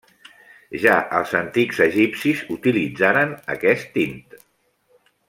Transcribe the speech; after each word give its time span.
Ja 0.85 0.95
els 1.17 1.33
antics 1.41 1.81
egipcis 1.89 2.41
utilitzaren 2.57 3.37
aquest 3.57 3.93
tint. 3.99 4.21